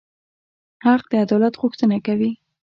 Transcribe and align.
حق 0.85 1.03
د 1.11 1.13
عدالت 1.23 1.53
غوښتنه 1.61 1.97
کوي. 2.07 2.31